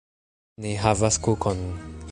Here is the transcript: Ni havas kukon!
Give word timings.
Ni 0.65 0.71
havas 0.85 1.21
kukon! 1.29 1.65